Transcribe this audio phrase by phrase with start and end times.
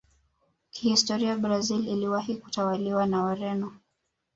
[0.71, 3.73] kihistori brazil iliwahi kutawaliwa na Wareno